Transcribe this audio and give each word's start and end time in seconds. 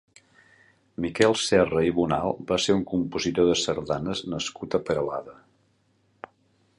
Miquel 1.03 1.35
Serra 1.41 1.83
i 1.87 1.91
Bonal 1.99 2.33
va 2.53 2.57
ser 2.63 2.77
un 2.77 2.81
compositor 2.93 3.49
de 3.51 3.57
sardanes 3.65 4.23
nascut 4.35 4.79
a 4.79 4.83
Peralada. 4.89 5.37